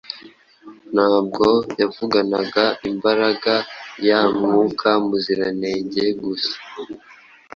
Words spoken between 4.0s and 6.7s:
ya Mwuka Muziranenge gusa,